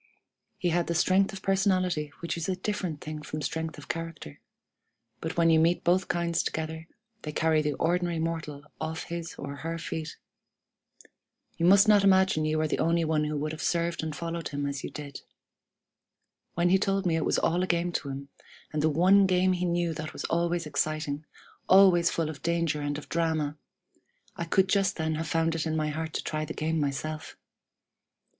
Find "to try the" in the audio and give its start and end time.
26.13-26.55